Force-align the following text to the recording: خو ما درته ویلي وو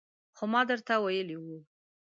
خو 0.37 0.43
ما 0.53 0.61
درته 0.69 0.93
ویلي 1.03 1.37
وو 1.39 1.57